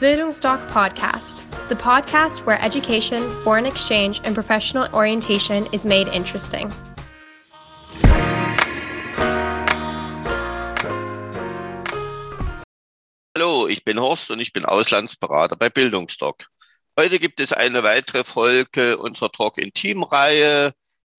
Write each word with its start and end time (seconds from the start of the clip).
Bildungsdoc 0.00 0.64
Podcast, 0.70 1.42
the 1.68 1.74
podcast 1.74 2.46
where 2.46 2.62
education, 2.62 3.18
foreign 3.42 3.66
exchange, 3.66 4.20
and 4.22 4.32
professional 4.32 4.86
orientation 4.94 5.66
is 5.72 5.84
made 5.84 6.06
interesting. 6.06 6.72
Hallo, 13.36 13.66
ich 13.66 13.84
bin 13.84 13.98
Horst 13.98 14.30
und 14.30 14.38
ich 14.38 14.52
bin 14.52 14.64
Auslandsberater 14.64 15.56
bei 15.56 15.68
Bildungsdoc. 15.68 16.46
Heute 16.96 17.18
gibt 17.18 17.40
es 17.40 17.52
eine 17.52 17.82
weitere 17.82 18.22
Folge 18.22 18.98
unserer 18.98 19.32
Talk 19.32 19.58
in 19.58 19.72
Team-Reihe 19.72 20.74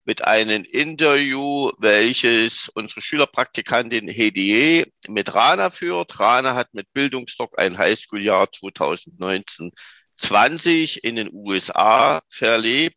mit 0.06 0.24
einem 0.24 0.64
Interview, 0.64 1.72
welches 1.78 2.70
unsere 2.74 3.02
Schülerpraktikantin 3.02 4.08
Hedie 4.08 4.92
mit 5.08 5.36
Rana 5.36 5.70
führt. 5.70 6.20
Rana 6.20 6.56
hat 6.56 6.74
mit 6.74 6.92
Bildungsdoc 6.94 7.60
ein 7.60 7.78
Highschool-Jahr 7.78 8.48
2019-20 8.48 11.00
in 11.00 11.16
den 11.16 11.30
USA 11.32 12.22
verlebt. 12.30 12.96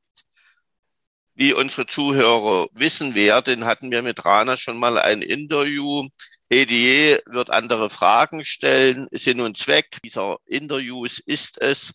Wie 1.35 1.53
unsere 1.53 1.87
Zuhörer 1.87 2.69
wissen 2.73 3.15
werden, 3.15 3.65
hatten 3.65 3.91
wir 3.91 4.03
mit 4.03 4.25
Rana 4.25 4.57
schon 4.57 4.79
mal 4.79 4.99
ein 4.99 5.23
Interview. 5.23 6.07
Hedie 6.51 7.19
wird 7.27 7.51
andere 7.51 7.89
Fragen 7.89 8.45
stellen. 8.45 9.09
Sinn 9.11 9.41
und 9.41 9.57
Zweck 9.57 9.97
dieser 10.05 10.37
Interviews 10.45 11.19
ist 11.19 11.61
es, 11.61 11.93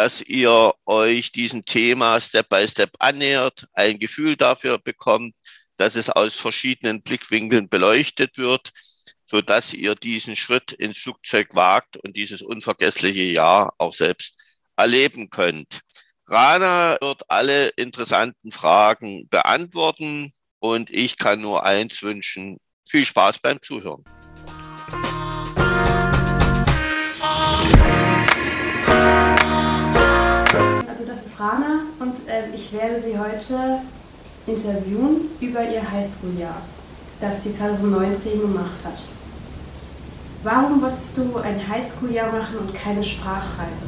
dass 0.00 0.22
ihr 0.22 0.72
euch 0.86 1.30
diesem 1.30 1.66
Thema 1.66 2.18
Step 2.20 2.48
by 2.48 2.66
Step 2.66 2.92
annähert, 3.00 3.66
ein 3.74 3.98
Gefühl 3.98 4.34
dafür 4.34 4.78
bekommt, 4.78 5.34
dass 5.76 5.94
es 5.94 6.08
aus 6.08 6.36
verschiedenen 6.36 7.02
Blickwinkeln 7.02 7.68
beleuchtet 7.68 8.38
wird, 8.38 8.70
so 9.26 9.42
dass 9.42 9.74
ihr 9.74 9.94
diesen 9.94 10.36
Schritt 10.36 10.72
ins 10.72 11.00
Flugzeug 11.00 11.54
wagt 11.54 11.98
und 11.98 12.16
dieses 12.16 12.40
unvergessliche 12.40 13.24
Jahr 13.24 13.74
auch 13.76 13.92
selbst 13.92 14.36
erleben 14.74 15.28
könnt. 15.28 15.80
Rana 16.26 16.96
wird 17.02 17.24
alle 17.28 17.68
interessanten 17.68 18.52
Fragen 18.52 19.28
beantworten 19.28 20.32
und 20.60 20.88
ich 20.88 21.18
kann 21.18 21.42
nur 21.42 21.66
eins 21.66 22.00
wünschen. 22.02 22.56
Viel 22.88 23.04
Spaß 23.04 23.40
beim 23.40 23.60
Zuhören. 23.60 24.02
Rana 31.40 31.80
und 31.98 32.28
äh, 32.28 32.54
ich 32.54 32.70
werde 32.72 33.00
Sie 33.00 33.18
heute 33.18 33.80
interviewen 34.46 35.30
über 35.40 35.62
Ihr 35.62 35.90
Highschool-Jahr, 35.90 36.60
das 37.20 37.42
sie 37.42 37.52
2019 37.52 38.40
gemacht 38.40 38.78
hat. 38.84 39.02
Warum 40.42 40.82
wolltest 40.82 41.16
du 41.16 41.36
ein 41.38 41.66
Highschool-Jahr 41.66 42.30
machen 42.30 42.58
und 42.58 42.74
keine 42.74 43.02
Sprachreise? 43.02 43.86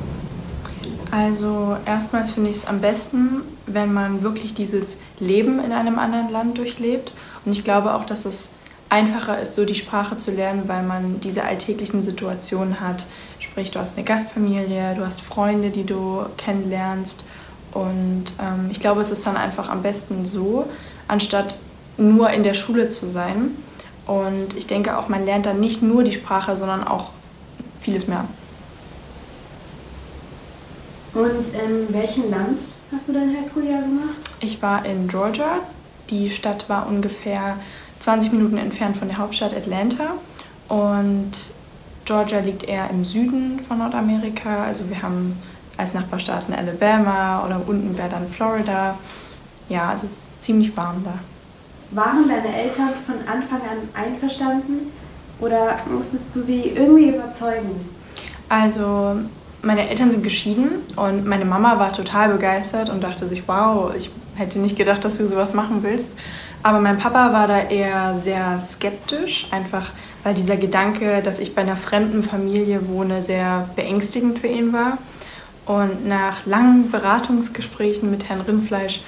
Also 1.11 1.77
erstmals 1.85 2.31
finde 2.33 2.51
ich 2.51 2.57
es 2.57 2.67
am 2.67 2.81
besten, 2.81 3.43
wenn 3.67 3.93
man 3.93 4.23
wirklich 4.23 4.55
dieses 4.55 4.97
Leben 5.21 5.63
in 5.63 5.73
einem 5.73 5.99
anderen 5.99 6.31
Land 6.31 6.57
durchlebt. 6.57 7.13
Und 7.45 7.53
ich 7.53 7.65
glaube 7.65 7.95
auch, 7.95 8.07
dass 8.07 8.25
es 8.25 8.49
einfacher 8.89 9.41
ist, 9.41 9.55
so 9.55 9.67
die 9.67 9.75
Sprache 9.75 10.17
zu 10.17 10.31
lernen, 10.31 10.65
weil 10.69 10.83
man 10.83 11.21
diese 11.21 11.45
alltäglichen 11.45 12.03
Situationen 12.03 12.81
hat. 12.81 13.07
Sprich, 13.39 13.71
du 13.71 13.79
hast 13.79 13.97
eine 13.97 14.05
Gastfamilie, 14.05 14.95
du 14.95 15.05
hast 15.05 15.21
Freunde, 15.21 15.71
die 15.71 15.85
du 15.85 16.25
kennenlernst 16.39 17.25
und 17.73 18.25
ähm, 18.41 18.69
ich 18.71 18.81
glaube, 18.81 19.01
es 19.01 19.11
ist 19.11 19.27
dann 19.27 19.37
einfach 19.37 19.69
am 19.69 19.83
besten 19.83 20.25
so, 20.25 20.67
anstatt 21.09 21.59
nur 21.97 22.31
in 22.31 22.43
der 22.43 22.55
Schule 22.55 22.89
zu 22.89 23.09
sein. 23.09 23.57
Und 24.07 24.57
ich 24.57 24.67
denke 24.67 24.99
auch, 24.99 25.09
man 25.09 25.25
lernt 25.25 25.47
dann 25.47 25.61
nicht 25.61 25.83
nur 25.83 26.03
die 26.03 26.13
Sprache, 26.13 26.57
sondern 26.57 26.87
auch 26.87 27.11
vieles 27.81 28.09
mehr. 28.09 28.25
Und 31.15 31.47
in 31.55 31.93
welchem 31.93 32.31
Land 32.31 32.63
hast 32.91 33.09
du 33.09 33.13
dein 33.13 33.37
Highschool-Jahr 33.37 33.83
gemacht? 33.83 34.17
Ich 34.41 34.63
war 34.63 34.85
in 34.85 35.09
Georgia. 35.09 35.59
Die 36.11 36.31
Stadt 36.31 36.69
war 36.69 36.87
ungefähr 36.87 37.59
20 38.01 38.33
Minuten 38.33 38.59
entfernt 38.59 38.97
von 38.97 39.09
der 39.09 39.19
Hauptstadt 39.19 39.55
Atlanta. 39.55 40.15
Und 40.69 41.33
Georgia 42.05 42.41
liegt 42.41 42.65
eher 42.65 42.91
im 42.91 43.05
Süden 43.05 43.61
von 43.61 43.79
Nordamerika. 43.79 44.65
Also 44.65 44.89
wir 44.89 45.03
haben 45.03 45.39
als 45.77 45.95
Nachbarstaaten 45.95 46.55
Alabama 46.55 47.45
oder 47.45 47.61
unten 47.67 47.97
wäre 47.97 48.09
dann 48.09 48.29
Florida. 48.29 48.99
Ja, 49.69 49.93
es 49.95 50.05
ist 50.05 50.43
ziemlich 50.43 50.77
warm 50.77 51.03
da. 51.05 51.15
Waren 51.91 52.29
deine 52.29 52.55
Eltern 52.55 52.91
von 53.07 53.17
Anfang 53.27 53.61
an 53.61 53.89
einverstanden 53.95 54.93
oder 55.41 55.79
musstest 55.91 56.35
du 56.35 56.43
sie 56.43 56.73
irgendwie 56.75 57.09
überzeugen? 57.09 57.89
Also 58.49 59.17
meine 59.63 59.89
Eltern 59.89 60.11
sind 60.11 60.23
geschieden 60.23 60.83
und 60.97 61.27
meine 61.27 61.45
Mama 61.45 61.79
war 61.79 61.93
total 61.93 62.33
begeistert 62.33 62.91
und 62.91 63.03
dachte 63.03 63.29
sich, 63.29 63.47
wow, 63.47 63.93
ich 63.97 64.11
hätte 64.35 64.59
nicht 64.59 64.77
gedacht, 64.77 65.05
dass 65.05 65.19
du 65.19 65.27
sowas 65.27 65.55
machen 65.55 65.83
willst. 65.83 66.13
Aber 66.63 66.81
mein 66.81 66.99
Papa 66.99 67.33
war 67.33 67.49
da 67.49 67.61
eher 67.61 68.15
sehr 68.17 68.61
skeptisch, 68.61 69.49
einfach 69.51 69.91
weil 70.23 70.35
dieser 70.35 70.57
Gedanke, 70.57 71.21
dass 71.23 71.39
ich 71.39 71.55
bei 71.55 71.63
einer 71.63 71.77
fremden 71.77 72.23
Familie 72.23 72.89
wohne, 72.89 73.23
sehr 73.23 73.69
beängstigend 73.75 74.39
für 74.39 74.47
ihn 74.47 74.73
war. 74.73 74.99
Und 75.67 76.07
nach 76.07 76.45
langen 76.47 76.91
Beratungsgesprächen 76.91 78.11
mit 78.11 78.29
Herrn 78.29 78.41
Rindfleisch 78.41 79.01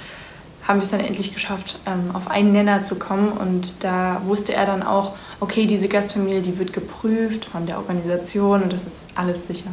haben 0.67 0.79
wir 0.79 0.83
es 0.83 0.91
dann 0.91 0.99
endlich 0.99 1.33
geschafft, 1.33 1.79
ähm, 1.85 2.15
auf 2.15 2.29
einen 2.29 2.51
Nenner 2.51 2.81
zu 2.81 2.95
kommen. 2.95 3.29
Und 3.29 3.83
da 3.83 4.21
wusste 4.25 4.53
er 4.53 4.65
dann 4.65 4.83
auch, 4.83 5.15
okay, 5.39 5.67
diese 5.67 5.87
Gastfamilie, 5.87 6.41
die 6.41 6.57
wird 6.57 6.73
geprüft 6.73 7.45
von 7.45 7.65
der 7.65 7.77
Organisation 7.77 8.63
und 8.63 8.73
das 8.73 8.81
ist 8.81 8.95
alles 9.15 9.47
sicher. 9.47 9.69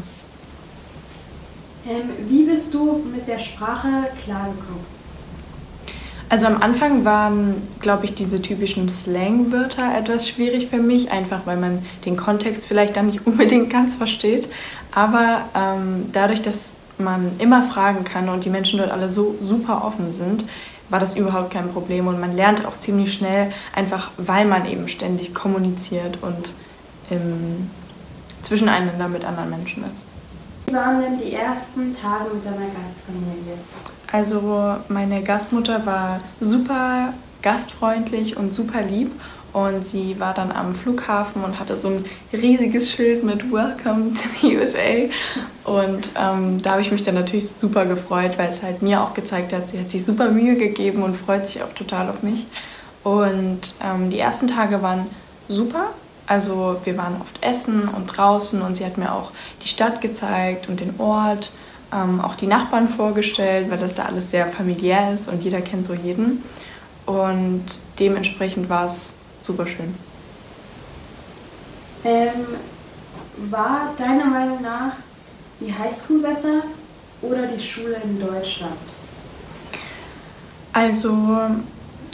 Ähm, 1.89 2.11
wie 2.29 2.45
bist 2.45 2.75
du 2.75 3.03
mit 3.13 3.27
der 3.27 3.39
Sprache 3.39 3.89
klargekommen? 4.25 5.02
Also 6.33 6.47
am 6.47 6.63
Anfang 6.63 7.05
waren, 7.05 7.61
glaube 7.81 8.07
ich, 8.07 8.15
diese 8.15 8.41
typischen 8.41 8.89
Slang-Wörter 8.89 9.95
etwas 9.95 10.27
schwierig 10.27 10.69
für 10.69 10.79
mich, 10.79 11.13
einfach 11.13 11.41
weil 11.45 11.59
man 11.59 11.85
den 12.07 12.17
Kontext 12.17 12.67
vielleicht 12.67 12.97
dann 12.97 13.09
nicht 13.09 13.27
unbedingt 13.27 13.69
ganz 13.69 13.97
versteht. 13.97 14.49
Aber 14.93 15.43
ähm, 15.55 16.09
dadurch, 16.11 16.41
dass 16.41 16.77
man 16.97 17.33
immer 17.39 17.63
fragen 17.65 18.05
kann 18.05 18.31
und 18.31 18.47
die 18.47 18.49
Menschen 18.49 18.79
dort 18.79 18.91
alle 18.91 19.11
so 19.11 19.35
super 19.43 19.85
offen 19.85 20.11
sind, 20.11 20.47
war 20.89 20.99
das 20.99 21.19
überhaupt 21.19 21.51
kein 21.51 21.69
Problem. 21.69 22.07
Und 22.07 22.19
man 22.19 22.35
lernt 22.35 22.65
auch 22.65 22.79
ziemlich 22.79 23.13
schnell, 23.13 23.53
einfach 23.77 24.11
weil 24.17 24.47
man 24.47 24.65
eben 24.65 24.89
ständig 24.89 25.35
kommuniziert 25.35 26.17
und 26.23 26.55
im 27.11 27.69
Zwischeneinander 28.41 29.07
mit 29.07 29.27
anderen 29.27 29.51
Menschen 29.51 29.85
ist. 29.85 30.03
Wie 30.67 30.73
waren 30.73 31.03
denn 31.03 31.19
die 31.19 31.35
ersten 31.35 31.95
Tage 31.95 32.33
mit 32.33 32.43
deiner 32.43 32.71
Gastfamilie? 32.73 33.59
Also 34.13 34.77
meine 34.89 35.23
Gastmutter 35.23 35.87
war 35.87 36.19
super 36.39 37.15
gastfreundlich 37.41 38.37
und 38.37 38.55
super 38.55 38.83
lieb 38.83 39.11
und 39.55 39.87
sie 39.87 40.21
war 40.21 40.35
dann 40.35 40.53
am 40.53 40.75
Flughafen 40.75 41.43
und 41.43 41.59
hatte 41.59 41.77
so 41.77 41.89
ein 41.89 42.05
riesiges 42.33 42.91
Schild 42.91 43.25
mit 43.25 43.51
Welcome 43.51 44.13
to 44.15 44.29
the 44.41 44.57
USA. 44.57 45.09
Und 45.65 46.11
ähm, 46.19 46.61
da 46.63 46.73
habe 46.73 46.83
ich 46.83 46.93
mich 46.93 47.05
dann 47.05 47.15
natürlich 47.15 47.49
super 47.49 47.87
gefreut, 47.87 48.33
weil 48.37 48.49
es 48.49 48.63
halt 48.63 48.83
mir 48.83 49.03
auch 49.03 49.15
gezeigt 49.15 49.53
hat, 49.53 49.71
sie 49.71 49.81
hat 49.81 49.91
sich 49.91 50.05
super 50.05 50.31
Mühe 50.31 50.57
gegeben 50.57 51.03
und 51.03 51.17
freut 51.17 51.47
sich 51.47 51.63
auch 51.63 51.73
total 51.73 52.09
auf 52.09 52.23
mich. 52.23 52.47
Und 53.05 53.75
ähm, 53.83 54.11
die 54.11 54.19
ersten 54.19 54.47
Tage 54.47 54.83
waren 54.83 55.07
super. 55.49 55.87
Also 56.27 56.77
wir 56.85 56.97
waren 56.97 57.17
oft 57.21 57.43
essen 57.43 57.89
und 57.89 58.07
draußen 58.07 58.63
und 58.63 58.77
sie 58.77 58.87
hat 58.87 58.97
mir 58.97 59.13
auch 59.13 59.33
die 59.63 59.69
Stadt 59.69 60.01
gezeigt 60.01 60.69
und 60.69 60.81
den 60.81 60.95
Ort 60.99 61.53
ähm, 61.93 62.21
auch 62.21 62.35
die 62.35 62.47
Nachbarn 62.47 62.89
vorgestellt, 62.89 63.71
weil 63.71 63.79
das 63.79 63.95
da 63.95 64.05
alles 64.05 64.31
sehr 64.31 64.47
familiär 64.47 65.13
ist 65.15 65.29
und 65.29 65.43
jeder 65.45 65.61
kennt 65.61 65.87
so 65.87 65.95
jeden. 65.95 66.43
Und 67.07 67.65
dementsprechend 67.99 68.69
war 68.69 68.87
es 68.87 69.15
super 69.43 69.67
schön. 69.67 69.95
Ähm, 72.05 72.47
war 73.51 73.93
deiner 73.99 74.27
Meinung 74.27 74.63
nach 74.63 74.95
die 75.61 75.73
Highschool 75.73 76.21
besser 76.21 76.63
oder 77.21 77.47
die 77.47 77.61
Schule 77.61 77.97
in 78.05 78.21
Deutschland? 78.21 78.73
Also 80.73 81.13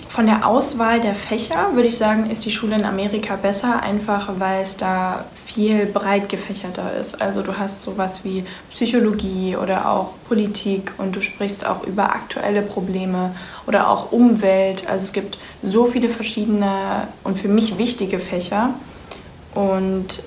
von 0.09 0.27
der 0.27 0.47
Auswahl 0.47 1.01
der 1.01 1.15
Fächer 1.15 1.75
würde 1.75 1.89
ich 1.89 1.99
sagen, 1.99 2.31
ist 2.31 2.45
die 2.47 2.51
Schule 2.51 2.77
in 2.77 2.85
Amerika 2.85 3.37
besser, 3.37 3.83
einfach 3.83 4.31
weil 4.39 4.63
es 4.63 4.77
da 4.77 5.27
viel 5.45 5.85
breit 5.85 6.29
gefächerter 6.29 6.95
ist. 6.99 7.21
Also 7.21 7.43
du 7.43 7.59
hast 7.59 7.83
sowas 7.83 8.25
wie 8.25 8.45
Psychologie 8.71 9.57
oder 9.57 9.91
auch 9.91 10.13
Politik 10.27 10.93
und 10.97 11.15
du 11.15 11.21
sprichst 11.21 11.67
auch 11.67 11.85
über 11.85 12.15
aktuelle 12.15 12.63
Probleme 12.63 13.35
oder 13.67 13.91
auch 13.91 14.11
Umwelt. 14.11 14.89
Also 14.89 15.05
es 15.05 15.13
gibt 15.13 15.39
so 15.63 15.85
viele 15.87 16.09
verschiedene 16.09 17.09
und 17.23 17.39
für 17.39 17.49
mich 17.49 17.77
wichtige 17.77 18.19
Fächer. 18.19 18.71
Und 19.55 20.23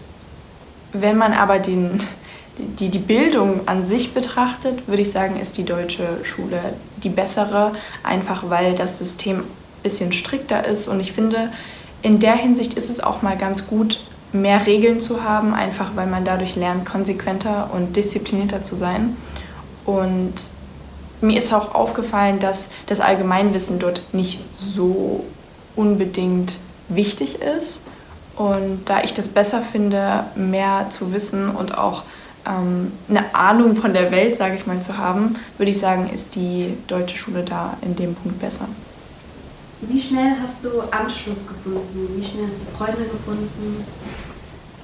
wenn 0.94 1.18
man 1.18 1.34
aber 1.34 1.57
den, 1.57 2.01
die, 2.57 2.89
die 2.89 3.00
Bildung 3.00 3.68
an 3.68 3.86
sich 3.86 4.13
betrachtet, 4.13 4.88
würde 4.88 5.01
ich 5.01 5.12
sagen, 5.12 5.39
ist 5.39 5.57
die 5.57 5.66
deutsche 5.66 6.24
Schule 6.24 6.60
die 6.98 7.10
bessere, 7.10 7.72
einfach 8.04 8.50
weil 8.50 8.75
das 8.75 9.00
System 9.00 9.44
bisschen 9.83 10.12
strikter 10.12 10.66
ist. 10.66 10.88
Und 10.88 11.00
ich 11.00 11.13
finde, 11.13 11.51
in 12.01 12.19
der 12.19 12.36
Hinsicht 12.36 12.74
ist 12.74 12.89
es 12.89 13.00
auch 13.00 13.22
mal 13.22 13.38
ganz 13.38 13.68
gut, 13.68 14.00
mehr 14.33 14.66
Regeln 14.66 15.00
zu 15.00 15.24
haben, 15.24 15.54
einfach 15.54 15.92
weil 15.95 16.07
man 16.07 16.24
dadurch 16.24 16.56
lernt, 16.56 16.86
konsequenter 16.86 17.69
und 17.74 17.95
disziplinierter 17.95 18.63
zu 18.63 18.75
sein. 18.75 19.18
Und 19.86 20.33
mir 21.22 21.38
ist 21.38 21.54
auch 21.54 21.75
aufgefallen, 21.75 22.39
dass 22.39 22.69
das 22.88 23.00
Allgemeinwissen 23.00 23.80
dort 23.80 24.01
nicht 24.13 24.39
so 24.57 25.25
unbedingt 25.75 26.57
wichtig 26.89 27.42
ist. 27.42 27.80
Und 28.36 28.86
da 28.86 29.04
ich 29.04 29.13
das 29.13 29.27
besser 29.27 29.62
finde, 29.62 30.25
mehr 30.36 30.88
zu 30.89 31.13
wissen 31.13 31.50
und 31.50 31.77
auch 31.77 32.04
ähm, 32.48 32.92
eine 33.10 33.36
Ahnung 33.36 33.75
von 33.75 33.94
der 33.94 34.12
Welt, 34.12 34.38
sage 34.38 34.56
ich 34.56 34.66
mal, 34.66 34.81
zu 34.81 34.98
haben, 34.98 35.36
würde 35.57 35.72
ich 35.72 35.80
sagen, 35.80 36.10
ist 36.12 36.36
die 36.36 36.77
deutsche 36.88 37.18
Schule 37.18 37.44
da 37.44 37.77
in 37.81 37.95
dem 37.95 38.16
Punkt 38.16 38.39
besser. 38.39 38.68
Wie 39.81 40.00
schnell 40.00 40.36
hast 40.42 40.63
du 40.63 40.69
Anschluss 40.92 41.48
gefunden? 41.48 42.10
Wie 42.16 42.24
schnell 42.24 42.48
hast 42.48 42.62
du 42.62 42.78
Freunde 42.78 43.04
gefunden? 43.04 43.83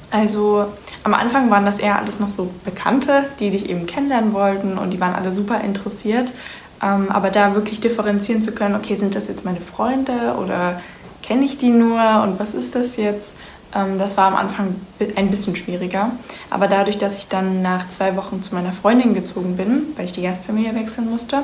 Also 0.09 0.65
am 1.03 1.13
Anfang 1.13 1.49
waren 1.49 1.65
das 1.65 1.79
eher 1.79 1.99
alles 1.99 2.19
noch 2.19 2.31
so 2.31 2.49
Bekannte, 2.65 3.25
die 3.39 3.49
dich 3.49 3.69
eben 3.69 3.85
kennenlernen 3.85 4.33
wollten 4.33 4.77
und 4.77 4.91
die 4.91 4.99
waren 4.99 5.13
alle 5.13 5.31
super 5.31 5.61
interessiert. 5.61 6.33
Ähm, 6.81 7.11
aber 7.11 7.29
da 7.29 7.55
wirklich 7.55 7.79
differenzieren 7.79 8.41
zu 8.41 8.53
können, 8.53 8.75
okay, 8.75 8.95
sind 8.95 9.15
das 9.15 9.27
jetzt 9.27 9.45
meine 9.45 9.61
Freunde 9.61 10.35
oder 10.41 10.81
kenne 11.23 11.45
ich 11.45 11.57
die 11.57 11.69
nur 11.69 12.23
und 12.23 12.39
was 12.39 12.53
ist 12.53 12.75
das 12.75 12.95
jetzt? 12.97 13.35
Ähm, 13.75 13.97
das 13.97 14.15
war 14.17 14.27
am 14.27 14.35
Anfang 14.35 14.75
ein 15.15 15.29
bisschen 15.29 15.55
schwieriger. 15.55 16.11
Aber 16.49 16.67
dadurch, 16.67 16.97
dass 16.97 17.17
ich 17.17 17.27
dann 17.27 17.61
nach 17.61 17.89
zwei 17.89 18.15
Wochen 18.15 18.41
zu 18.41 18.55
meiner 18.55 18.71
Freundin 18.71 19.13
gezogen 19.13 19.57
bin, 19.57 19.87
weil 19.95 20.05
ich 20.05 20.11
die 20.13 20.21
Gastfamilie 20.21 20.73
wechseln 20.75 21.09
musste, 21.09 21.43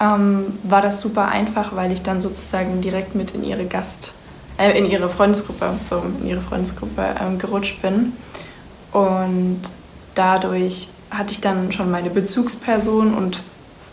ähm, 0.00 0.58
war 0.62 0.82
das 0.82 1.00
super 1.00 1.28
einfach, 1.28 1.74
weil 1.76 1.92
ich 1.92 2.02
dann 2.02 2.20
sozusagen 2.20 2.80
direkt 2.80 3.14
mit 3.14 3.32
in 3.32 3.44
ihre 3.44 3.64
Gast, 3.66 4.12
äh, 4.58 4.76
in 4.78 4.90
ihre 4.90 5.08
Freundesgruppe, 5.08 5.74
so 5.88 6.02
in 6.20 6.26
ihre 6.26 6.40
Freundesgruppe 6.40 7.14
ähm, 7.20 7.38
gerutscht 7.38 7.80
bin. 7.82 8.12
Und 8.92 9.62
dadurch 10.14 10.88
hatte 11.10 11.32
ich 11.32 11.40
dann 11.40 11.72
schon 11.72 11.90
meine 11.90 12.10
Bezugsperson 12.10 13.14
und 13.14 13.42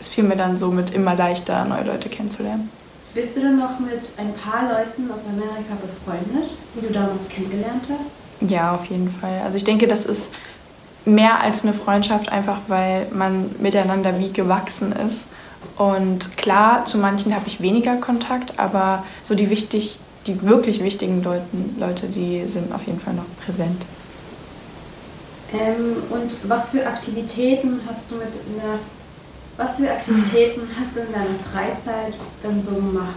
es 0.00 0.08
fiel 0.08 0.24
mir 0.24 0.36
dann 0.36 0.58
somit 0.58 0.92
immer 0.92 1.14
leichter, 1.14 1.64
neue 1.64 1.84
Leute 1.84 2.08
kennenzulernen. 2.08 2.70
Bist 3.14 3.36
du 3.36 3.40
denn 3.40 3.56
noch 3.58 3.78
mit 3.78 4.00
ein 4.16 4.32
paar 4.34 4.62
Leuten 4.62 5.10
aus 5.12 5.20
Amerika 5.28 5.76
befreundet, 5.80 6.50
die 6.74 6.86
du 6.86 6.92
damals 6.92 7.28
kennengelernt 7.28 7.84
hast? 7.88 8.50
Ja, 8.50 8.74
auf 8.74 8.86
jeden 8.86 9.14
Fall. 9.20 9.42
Also 9.44 9.56
ich 9.56 9.64
denke, 9.64 9.86
das 9.86 10.04
ist 10.04 10.30
mehr 11.04 11.40
als 11.40 11.62
eine 11.62 11.74
Freundschaft, 11.74 12.30
einfach 12.30 12.58
weil 12.68 13.06
man 13.12 13.50
miteinander 13.58 14.18
wie 14.18 14.32
gewachsen 14.32 14.92
ist. 14.92 15.28
Und 15.76 16.36
klar, 16.36 16.84
zu 16.86 16.98
manchen 16.98 17.34
habe 17.34 17.46
ich 17.46 17.60
weniger 17.60 17.96
Kontakt, 17.96 18.58
aber 18.58 19.04
so 19.22 19.34
die 19.34 19.50
wichtig, 19.50 19.98
die 20.26 20.42
wirklich 20.42 20.82
wichtigen 20.82 21.22
Leuten, 21.22 21.76
Leute, 21.78 22.06
die 22.06 22.44
sind 22.48 22.72
auf 22.72 22.86
jeden 22.86 23.00
Fall 23.00 23.14
noch 23.14 23.24
präsent. 23.44 23.82
Ähm, 25.52 25.96
und 26.10 26.48
was 26.48 26.70
für 26.70 26.86
Aktivitäten 26.86 27.80
hast 27.86 28.10
du 28.10 28.16
mit 28.16 28.28
einer 28.28 28.78
was 29.56 29.76
für 29.76 29.90
Aktivitäten 29.90 30.62
hast 30.80 30.96
du 30.96 31.00
in 31.00 31.12
deiner 31.12 31.38
Freizeit 31.52 32.14
dann 32.42 32.62
so 32.62 32.74
gemacht? 32.74 33.14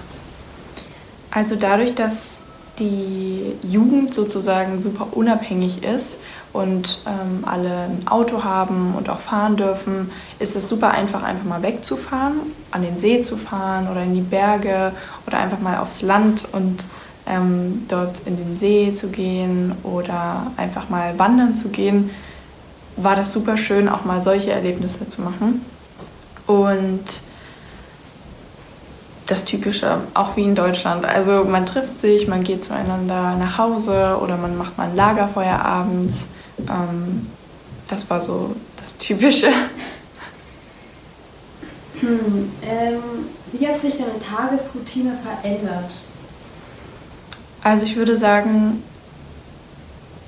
Also 1.31 1.55
dadurch, 1.55 1.95
dass 1.95 2.41
die 2.79 3.53
Jugend 3.63 4.13
sozusagen 4.13 4.81
super 4.81 5.07
unabhängig 5.11 5.83
ist 5.83 6.17
und 6.53 7.01
ähm, 7.05 7.43
alle 7.45 7.87
ein 7.89 8.07
Auto 8.07 8.43
haben 8.43 8.95
und 8.95 9.09
auch 9.09 9.19
fahren 9.19 9.55
dürfen, 9.57 10.11
ist 10.39 10.55
es 10.55 10.69
super 10.69 10.91
einfach, 10.91 11.23
einfach 11.23 11.45
mal 11.45 11.61
wegzufahren, 11.61 12.39
an 12.71 12.81
den 12.81 12.97
See 12.97 13.21
zu 13.21 13.37
fahren 13.37 13.87
oder 13.89 14.03
in 14.03 14.13
die 14.13 14.21
Berge 14.21 14.91
oder 15.27 15.37
einfach 15.37 15.59
mal 15.59 15.77
aufs 15.77 16.01
Land 16.01 16.47
und 16.51 16.85
ähm, 17.27 17.85
dort 17.87 18.21
in 18.25 18.37
den 18.37 18.57
See 18.57 18.93
zu 18.93 19.09
gehen 19.09 19.73
oder 19.83 20.51
einfach 20.57 20.89
mal 20.89 21.17
wandern 21.17 21.55
zu 21.55 21.69
gehen, 21.69 22.09
war 22.97 23.15
das 23.15 23.33
super 23.33 23.57
schön, 23.57 23.89
auch 23.89 24.05
mal 24.05 24.21
solche 24.21 24.51
Erlebnisse 24.51 25.09
zu 25.09 25.21
machen. 25.21 25.61
Und 26.47 27.21
das 29.27 29.45
Typische, 29.45 30.01
auch 30.13 30.35
wie 30.35 30.43
in 30.43 30.55
Deutschland. 30.55 31.05
Also 31.05 31.43
man 31.45 31.65
trifft 31.65 31.99
sich, 31.99 32.27
man 32.27 32.43
geht 32.43 32.63
zueinander 32.63 33.35
nach 33.37 33.57
Hause 33.57 34.17
oder 34.21 34.37
man 34.37 34.57
macht 34.57 34.77
mal 34.77 34.89
ein 34.89 34.95
Lagerfeuer 34.95 35.59
abends. 35.59 36.29
Ähm, 36.59 37.27
das 37.89 38.09
war 38.09 38.21
so 38.21 38.55
das 38.77 38.95
Typische. 38.97 39.49
Hm, 42.01 42.51
ähm, 42.61 43.01
wie 43.53 43.65
hat 43.65 43.79
sich 43.79 43.95
deine 43.97 44.19
Tagesroutine 44.19 45.17
verändert? 45.23 45.91
Also 47.63 47.85
ich 47.85 47.95
würde 47.95 48.17
sagen, 48.17 48.83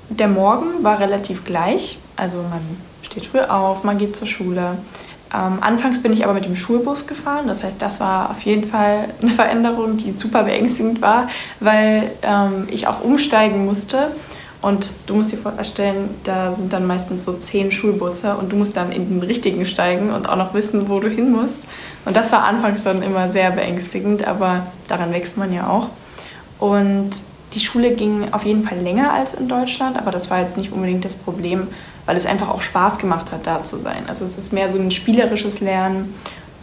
der 0.08 0.28
Morgen 0.28 0.82
war 0.82 0.98
relativ 0.98 1.44
gleich. 1.44 1.98
Also 2.16 2.38
man 2.38 2.62
steht 3.02 3.26
früh 3.26 3.40
auf, 3.40 3.84
man 3.84 3.98
geht 3.98 4.16
zur 4.16 4.26
Schule. 4.26 4.78
Ähm, 5.34 5.58
anfangs 5.60 6.02
bin 6.02 6.12
ich 6.12 6.24
aber 6.24 6.32
mit 6.32 6.44
dem 6.44 6.56
Schulbus 6.56 7.06
gefahren. 7.06 7.46
Das 7.46 7.62
heißt, 7.62 7.80
das 7.80 8.00
war 8.00 8.30
auf 8.30 8.40
jeden 8.42 8.64
Fall 8.64 9.08
eine 9.20 9.32
Veränderung, 9.32 9.96
die 9.96 10.10
super 10.10 10.44
beängstigend 10.44 11.02
war, 11.02 11.28
weil 11.60 12.10
ähm, 12.22 12.66
ich 12.70 12.86
auch 12.86 13.02
umsteigen 13.02 13.66
musste. 13.66 14.12
Und 14.60 14.90
du 15.06 15.14
musst 15.14 15.30
dir 15.30 15.36
vorstellen, 15.36 16.10
da 16.24 16.54
sind 16.58 16.72
dann 16.72 16.84
meistens 16.84 17.24
so 17.24 17.34
zehn 17.34 17.70
Schulbusse 17.70 18.34
und 18.36 18.50
du 18.50 18.56
musst 18.56 18.76
dann 18.76 18.90
in 18.90 19.08
den 19.08 19.22
richtigen 19.22 19.64
steigen 19.64 20.10
und 20.10 20.28
auch 20.28 20.34
noch 20.34 20.52
wissen, 20.52 20.88
wo 20.88 20.98
du 20.98 21.08
hin 21.08 21.30
musst. 21.30 21.62
Und 22.04 22.16
das 22.16 22.32
war 22.32 22.42
anfangs 22.42 22.82
dann 22.82 23.02
immer 23.02 23.30
sehr 23.30 23.52
beängstigend, 23.52 24.26
aber 24.26 24.66
daran 24.88 25.12
wächst 25.12 25.36
man 25.36 25.52
ja 25.52 25.68
auch. 25.68 25.90
Und 26.58 27.10
die 27.54 27.60
Schule 27.60 27.92
ging 27.92 28.32
auf 28.32 28.44
jeden 28.44 28.64
Fall 28.64 28.78
länger 28.78 29.12
als 29.12 29.34
in 29.34 29.48
Deutschland, 29.48 29.96
aber 29.96 30.10
das 30.10 30.28
war 30.28 30.40
jetzt 30.40 30.56
nicht 30.56 30.72
unbedingt 30.72 31.04
das 31.04 31.14
Problem, 31.14 31.68
weil 32.08 32.16
es 32.16 32.24
einfach 32.24 32.48
auch 32.48 32.62
Spaß 32.62 32.96
gemacht 32.96 33.32
hat, 33.32 33.46
da 33.46 33.62
zu 33.64 33.76
sein. 33.76 34.04
Also 34.08 34.24
es 34.24 34.38
ist 34.38 34.54
mehr 34.54 34.70
so 34.70 34.78
ein 34.78 34.90
spielerisches 34.90 35.60
Lernen. 35.60 36.14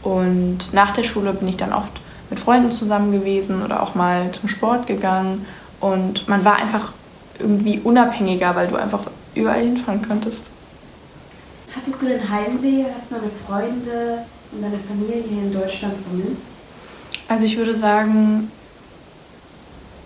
Und 0.01 0.73
nach 0.73 0.91
der 0.91 1.03
Schule 1.03 1.33
bin 1.33 1.47
ich 1.47 1.55
dann 1.55 1.71
oft 1.71 1.93
mit 2.31 2.39
Freunden 2.39 2.71
zusammen 2.71 3.11
gewesen 3.11 3.63
oder 3.63 3.83
auch 3.83 3.93
mal 3.93 4.31
zum 4.31 4.49
Sport 4.49 4.87
gegangen. 4.87 5.45
Und 5.79 6.27
man 6.27 6.43
war 6.43 6.55
einfach 6.55 6.93
irgendwie 7.37 7.79
unabhängiger, 7.79 8.55
weil 8.55 8.69
du 8.69 8.75
einfach 8.75 9.01
überall 9.35 9.61
hinfahren 9.61 10.01
konntest. 10.07 10.49
Hattest 11.75 12.01
du 12.01 12.07
den 12.07 12.27
Heimweh? 12.27 12.85
Hast 12.95 13.11
du 13.11 13.15
deine 13.15 13.29
Freunde 13.45 14.25
und 14.51 14.63
deine 14.63 14.79
Familie 14.79 15.23
hier 15.29 15.43
in 15.43 15.53
Deutschland 15.53 15.93
vermisst? 16.09 16.47
Also 17.27 17.45
ich 17.45 17.55
würde 17.55 17.75
sagen, 17.75 18.49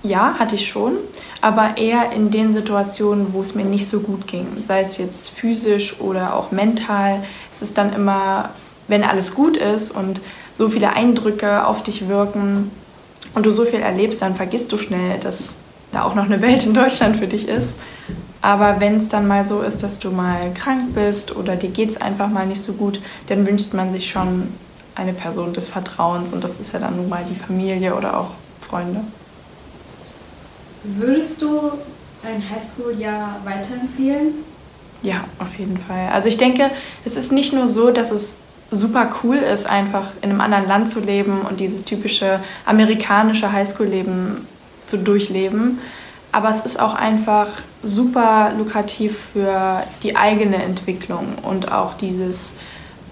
ja, 0.03 0.35
hatte 0.39 0.55
ich 0.55 0.67
schon, 0.67 0.93
aber 1.41 1.77
eher 1.77 2.11
in 2.11 2.31
den 2.31 2.53
Situationen, 2.53 3.33
wo 3.33 3.41
es 3.41 3.55
mir 3.55 3.65
nicht 3.65 3.87
so 3.87 3.99
gut 3.99 4.27
ging, 4.27 4.47
sei 4.65 4.81
es 4.81 4.97
jetzt 4.97 5.29
physisch 5.29 5.99
oder 5.99 6.35
auch 6.35 6.51
mental. 6.51 7.23
Es 7.53 7.61
ist 7.61 7.77
dann 7.77 7.93
immer, 7.93 8.49
wenn 8.87 9.03
alles 9.03 9.35
gut 9.35 9.57
ist 9.57 9.91
und 9.91 10.21
so 10.53 10.69
viele 10.69 10.93
Eindrücke 10.93 11.65
auf 11.65 11.83
dich 11.83 12.07
wirken 12.07 12.71
und 13.33 13.45
du 13.45 13.51
so 13.51 13.65
viel 13.65 13.79
erlebst, 13.79 14.21
dann 14.21 14.35
vergisst 14.35 14.71
du 14.71 14.77
schnell, 14.77 15.19
dass 15.19 15.55
da 15.91 16.03
auch 16.03 16.15
noch 16.15 16.25
eine 16.25 16.41
Welt 16.41 16.65
in 16.65 16.73
Deutschland 16.73 17.17
für 17.17 17.27
dich 17.27 17.47
ist. 17.47 17.73
Aber 18.41 18.79
wenn 18.79 18.97
es 18.97 19.09
dann 19.09 19.27
mal 19.27 19.45
so 19.45 19.61
ist, 19.61 19.83
dass 19.83 19.99
du 19.99 20.11
mal 20.11 20.51
krank 20.53 20.93
bist 20.95 21.35
oder 21.35 21.57
dir 21.57 21.69
geht 21.69 21.89
es 21.89 22.01
einfach 22.01 22.29
mal 22.29 22.45
nicht 22.45 22.61
so 22.61 22.73
gut, 22.73 23.01
dann 23.27 23.45
wünscht 23.45 23.73
man 23.73 23.91
sich 23.91 24.09
schon 24.09 24.53
eine 24.95 25.13
Person 25.13 25.53
des 25.53 25.67
Vertrauens 25.67 26.31
und 26.31 26.43
das 26.43 26.59
ist 26.59 26.73
ja 26.73 26.79
dann 26.79 26.95
nun 26.95 27.09
mal 27.09 27.25
die 27.29 27.35
Familie 27.35 27.95
oder 27.95 28.17
auch 28.17 28.31
Freunde. 28.61 29.01
Würdest 30.83 31.41
du 31.41 31.71
ein 32.23 32.43
Highschool-Jahr 32.49 33.41
weiterempfehlen? 33.43 34.33
Ja, 35.01 35.23
auf 35.39 35.57
jeden 35.57 35.77
Fall. 35.77 36.09
Also 36.13 36.27
ich 36.27 36.37
denke, 36.37 36.69
es 37.05 37.15
ist 37.15 37.31
nicht 37.31 37.53
nur 37.53 37.67
so, 37.67 37.91
dass 37.91 38.11
es 38.11 38.37
super 38.71 39.09
cool 39.23 39.37
ist, 39.37 39.65
einfach 39.67 40.11
in 40.21 40.29
einem 40.29 40.41
anderen 40.41 40.67
Land 40.67 40.89
zu 40.89 40.99
leben 40.99 41.41
und 41.41 41.59
dieses 41.59 41.85
typische 41.85 42.39
amerikanische 42.65 43.51
Highschool-Leben 43.51 44.47
zu 44.85 44.97
durchleben, 44.97 45.79
aber 46.31 46.49
es 46.49 46.61
ist 46.61 46.79
auch 46.79 46.93
einfach 46.93 47.47
super 47.81 48.51
lukrativ 48.57 49.29
für 49.33 49.83
die 50.03 50.15
eigene 50.15 50.61
Entwicklung 50.61 51.25
und 51.41 51.71
auch 51.71 51.95
dieses 51.95 52.57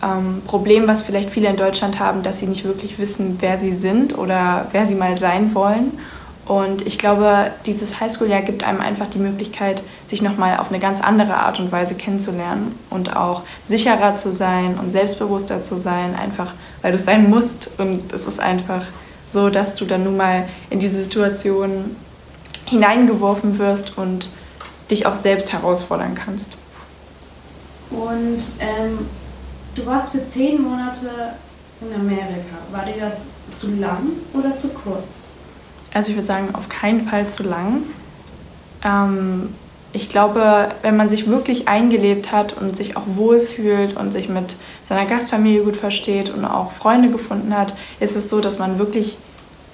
ähm, 0.03 0.43
Problem, 0.45 0.88
was 0.88 1.01
vielleicht 1.01 1.31
viele 1.31 1.50
in 1.50 1.55
Deutschland 1.55 2.00
haben, 2.00 2.21
dass 2.21 2.38
sie 2.39 2.45
nicht 2.45 2.65
wirklich 2.65 3.00
wissen, 3.00 3.38
wer 3.39 3.59
sie 3.59 3.75
sind 3.75 4.15
oder 4.15 4.67
wer 4.71 4.86
sie 4.86 4.93
mal 4.93 5.17
sein 5.17 5.55
wollen 5.55 5.93
und 6.48 6.88
ich 6.88 6.98
glaube, 6.98 7.51
dieses 7.66 8.00
Highschool-Jahr 8.00 8.42
gibt 8.42 8.63
einem 8.63 8.80
einfach 8.80 9.10
die 9.10 9.18
Möglichkeit, 9.18 9.84
sich 10.06 10.22
nochmal 10.22 10.58
auf 10.60 10.70
eine 10.70 10.80
ganz 10.80 11.01
andere 11.01 11.36
Art 11.36 11.60
und 11.60 11.74
Weise 11.74 11.96
kennenzulernen 11.96 12.74
und 12.89 13.16
auch 13.18 13.42
sicherer 13.68 14.16
zu 14.16 14.32
sein 14.32 14.80
und 14.80 14.92
selbstbewusster 14.92 15.63
zu 15.63 15.77
sein, 15.77 16.16
einfach 16.16 16.54
weil 16.82 16.92
du 16.92 16.96
es 16.96 17.04
sein 17.04 17.30
musst. 17.30 17.72
Und 17.77 18.13
es 18.13 18.27
ist 18.27 18.39
einfach 18.39 18.84
so, 19.27 19.50
dass 19.50 19.75
du 19.75 19.84
dann 19.84 20.06
nun 20.06 20.16
mal 20.16 20.48
in 20.70 20.80
diese 20.80 21.04
Situation 21.04 21.98
hineingeworfen 22.66 23.60
wirst 23.60 23.98
und 23.98 24.30
dich 24.89 25.06
auch 25.06 25.18
selbst 25.18 25.51
herausfordern 25.51 26.16
kannst. 26.16 26.58
Und 27.89 28.39
ähm, 28.60 29.00
du 29.75 29.86
warst 29.86 30.13
für 30.13 30.25
zehn 30.25 30.62
Monate 30.62 31.10
in 31.82 31.94
Amerika. 31.94 32.56
War 32.72 32.86
dir 32.86 33.01
das 33.01 33.16
zu 33.60 33.72
lang 33.75 34.08
oder 34.34 34.58
zu 34.58 34.70
kurz? 34.70 35.26
Also 35.98 36.12
ich 36.12 36.16
würde 36.16 36.27
sagen, 36.27 36.50
auf 36.54 36.70
keinen 36.70 37.08
Fall 37.08 37.27
zu 37.27 37.42
lang. 37.42 37.82
Ähm, 38.86 39.50
ich 39.94 40.10
glaube, 40.10 40.70
wenn 40.84 40.96
man 40.96 41.10
sich 41.10 41.27
wirklich 41.27 41.68
eingelebt 41.68 42.32
hat 42.32 42.54
und 42.54 42.77
sich 42.77 42.96
auch 42.96 43.01
wohlfühlt 43.16 43.98
und 43.98 44.12
sich 44.12 44.30
mit 44.30 44.58
seiner 44.88 45.08
Gastfamilie 45.08 45.63
gut 45.63 45.75
versteht 45.75 46.30
und 46.30 46.46
auch 46.46 46.70
Freunde 46.70 47.10
gefunden 47.10 47.58
hat, 47.58 47.74
ist 48.00 48.16
es 48.16 48.30
so, 48.30 48.42
dass 48.42 48.60
man 48.60 48.77
wirklich 48.77 49.18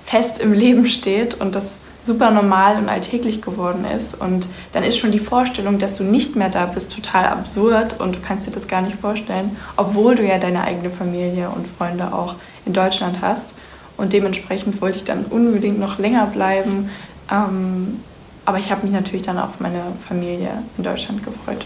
fest 0.06 0.40
im 0.40 0.54
Leben 0.54 0.88
steht 0.88 1.42
und 1.42 1.56
das 1.56 1.72
super 2.06 2.32
normal 2.32 2.78
und 2.78 2.88
alltäglich 2.88 3.42
geworden 3.42 3.84
ist. 3.84 4.14
Und 4.22 4.48
dann 4.72 4.84
ist 4.84 4.98
schon 4.98 5.12
die 5.12 5.20
Vorstellung, 5.20 5.78
dass 5.78 5.96
du 5.98 6.06
nicht 6.06 6.38
mehr 6.38 6.50
da 6.50 6.68
bist, 6.68 6.94
total 6.96 7.26
absurd 7.26 8.00
und 8.00 8.16
du 8.16 8.20
kannst 8.26 8.48
dir 8.48 8.52
das 8.52 8.70
gar 8.70 8.82
nicht 8.82 8.96
vorstellen, 8.96 9.58
obwohl 9.76 10.16
du 10.16 10.26
ja 10.26 10.38
deine 10.38 10.64
eigene 10.64 10.90
Familie 10.90 11.50
und 11.50 11.68
Freunde 11.68 12.14
auch 12.14 12.36
in 12.66 12.72
Deutschland 12.72 13.18
hast. 13.22 13.54
Und 13.98 14.14
dementsprechend 14.14 14.82
wollte 14.82 14.98
ich 14.98 15.04
dann 15.04 15.26
unbedingt 15.26 15.80
noch 15.80 16.00
länger 16.00 16.26
bleiben. 16.28 16.90
Ähm, 17.32 18.00
aber 18.46 18.58
ich 18.58 18.72
habe 18.72 18.84
mich 18.84 18.92
natürlich 18.92 19.24
dann 19.24 19.38
auch 19.38 19.50
auf 19.50 19.60
meine 19.60 19.82
Familie 20.08 20.64
in 20.78 20.84
Deutschland 20.84 21.24
gefreut. 21.24 21.66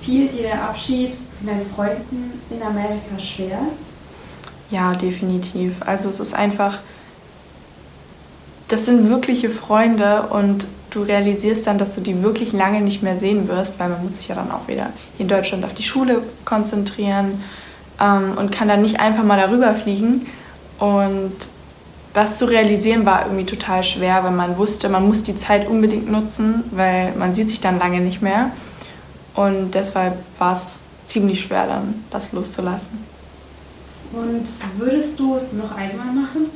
Fiel 0.00 0.28
dir 0.28 0.42
der 0.42 0.62
Abschied 0.62 1.14
von 1.38 1.46
deinen 1.46 1.66
Freunden 1.66 2.40
in 2.50 2.62
Amerika 2.62 3.18
schwer? 3.18 3.58
Ja, 4.70 4.94
definitiv. 4.94 5.74
Also 5.80 6.08
es 6.08 6.18
ist 6.18 6.34
einfach, 6.34 6.78
das 8.68 8.84
sind 8.84 9.08
wirkliche 9.08 9.50
Freunde 9.50 10.22
und 10.30 10.66
du 10.90 11.02
realisierst 11.02 11.66
dann, 11.66 11.78
dass 11.78 11.94
du 11.94 12.00
die 12.00 12.22
wirklich 12.22 12.52
lange 12.52 12.80
nicht 12.80 13.02
mehr 13.02 13.18
sehen 13.18 13.48
wirst, 13.48 13.78
weil 13.78 13.88
man 13.88 14.02
muss 14.02 14.16
sich 14.16 14.28
ja 14.28 14.34
dann 14.34 14.50
auch 14.50 14.66
wieder 14.66 14.90
hier 15.16 15.24
in 15.24 15.28
Deutschland 15.28 15.64
auf 15.64 15.74
die 15.74 15.82
Schule 15.82 16.22
konzentrieren 16.44 17.42
ähm, 18.00 18.32
und 18.36 18.50
kann 18.50 18.66
dann 18.66 18.82
nicht 18.82 18.98
einfach 18.98 19.22
mal 19.22 19.38
darüber 19.38 19.74
fliegen. 19.74 20.26
Und 20.78 21.32
das 22.14 22.38
zu 22.38 22.46
realisieren 22.46 23.04
war 23.04 23.24
irgendwie 23.26 23.44
total 23.44 23.84
schwer, 23.84 24.24
weil 24.24 24.32
man 24.32 24.56
wusste, 24.56 24.88
man 24.88 25.06
muss 25.06 25.22
die 25.22 25.36
Zeit 25.36 25.68
unbedingt 25.68 26.10
nutzen, 26.10 26.64
weil 26.70 27.12
man 27.16 27.34
sieht 27.34 27.50
sich 27.50 27.60
dann 27.60 27.78
lange 27.78 28.00
nicht 28.00 28.22
mehr. 28.22 28.50
Und 29.34 29.72
deshalb 29.74 30.14
war 30.38 30.54
es 30.54 30.82
ziemlich 31.06 31.42
schwer, 31.42 31.66
dann 31.66 32.04
das 32.10 32.32
loszulassen. 32.32 33.04
Und 34.12 34.46
würdest 34.78 35.18
du 35.18 35.36
es 35.36 35.52
noch 35.52 35.76
einmal 35.76 36.06
machen? 36.06 36.50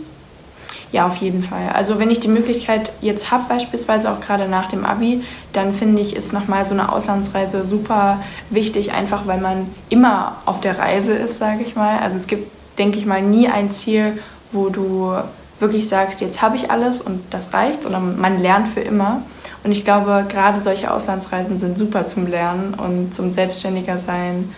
Ja, 0.93 1.07
auf 1.07 1.17
jeden 1.17 1.43
Fall. 1.43 1.69
Also 1.73 1.99
wenn 1.99 2.11
ich 2.11 2.19
die 2.19 2.29
Möglichkeit 2.29 2.93
jetzt 3.01 3.31
habe, 3.31 3.45
beispielsweise 3.49 4.11
auch 4.11 4.21
gerade 4.21 4.49
nach 4.49 4.67
dem 4.67 4.85
ABI, 4.85 5.23
dann 5.53 5.73
finde 5.73 6.03
ich, 6.03 6.17
ist 6.17 6.33
nochmal 6.33 6.65
so 6.65 6.75
eine 6.75 6.91
Auslandsreise 6.91 7.65
super 7.65 8.21
wichtig, 8.51 8.93
einfach 8.93 9.27
weil 9.27 9.41
man 9.41 9.69
immer 9.89 10.37
auf 10.47 10.61
der 10.61 10.79
Reise 10.79 11.13
ist, 11.15 11.39
sage 11.39 11.63
ich 11.63 11.77
mal. 11.77 11.99
Also 11.99 12.17
es 12.17 12.27
gibt, 12.27 12.51
denke 12.79 12.99
ich 12.99 13.07
mal, 13.07 13.23
nie 13.23 13.49
ein 13.49 13.71
Ziel, 13.71 14.23
wo 14.53 14.69
du 14.69 15.15
wirklich 15.61 15.89
sagst, 15.89 16.21
jetzt 16.21 16.43
habe 16.43 16.57
ich 16.57 16.71
alles 16.71 17.01
und 17.01 17.23
das 17.31 17.53
reicht, 17.53 17.83
sondern 17.83 18.19
man 18.19 18.41
lernt 18.41 18.69
für 18.69 18.81
immer. 18.81 19.23
Und 19.63 19.73
ich 19.73 19.85
glaube, 19.85 20.25
gerade 20.29 20.59
solche 20.59 20.91
Auslandsreisen 20.91 21.61
sind 21.61 21.79
super 21.79 22.07
zum 22.07 22.27
Lernen 22.27 22.75
und 22.75 23.15
zum 23.15 23.33
Selbstständiger 23.33 23.99
sein. 23.99 24.55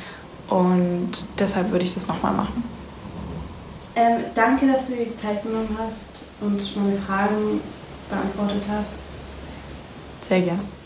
Und 0.49 1.11
deshalb 1.39 1.73
würde 1.73 1.85
ich 1.85 1.95
das 1.95 2.07
nochmal 2.07 2.33
machen. 2.33 2.63
Ähm, 3.97 4.25
danke, 4.35 4.67
dass 4.67 4.87
du 4.87 4.95
dir 4.95 5.07
die 5.07 5.17
Zeit 5.17 5.43
genommen 5.43 5.77
hast 5.85 6.25
und 6.41 6.77
meine 6.77 6.99
Fragen 6.99 7.61
beantwortet 8.09 8.63
hast. 8.69 8.97
Sehr 10.29 10.41
gern. 10.41 10.82